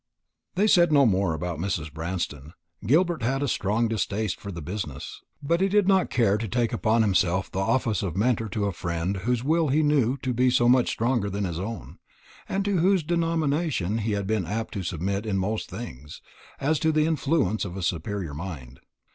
[0.55, 1.93] They said no more about Mrs.
[1.93, 2.53] Branston.
[2.87, 6.73] Gilbert had a strong distaste for the business; but he did not care to take
[6.73, 10.51] upon himself the office of mentor to a friend whose will he knew to be
[10.61, 11.99] much stronger than his own,
[12.49, 16.19] and to whose domination he had been apt to submit in most things,
[16.59, 18.79] as to the influence of a superior mind.